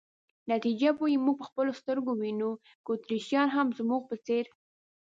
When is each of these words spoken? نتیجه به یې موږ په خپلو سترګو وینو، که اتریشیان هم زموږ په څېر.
نتیجه 0.51 0.89
به 0.97 1.05
یې 1.11 1.17
موږ 1.25 1.35
په 1.39 1.45
خپلو 1.49 1.71
سترګو 1.79 2.11
وینو، 2.21 2.51
که 2.83 2.89
اتریشیان 2.95 3.47
هم 3.55 3.67
زموږ 3.79 4.01
په 4.09 4.15
څېر. 4.25 4.45